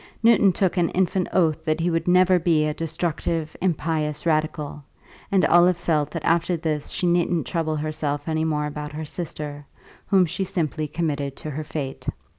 [0.23, 4.83] Newton took an infant oath that he would never be a destructive, impious radical,
[5.31, 9.63] and Olive felt that after this she needn't trouble herself any more about her sister,
[10.07, 12.07] whom she simply committed to her fate.